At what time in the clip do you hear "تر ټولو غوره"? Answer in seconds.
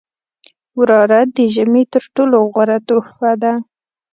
1.93-2.77